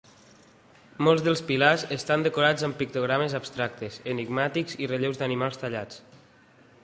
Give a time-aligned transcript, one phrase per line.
[1.07, 6.03] Molts dels pilars estan decorats amb pictogrames abstractes, enigmàtics i relleus d'animals tallats.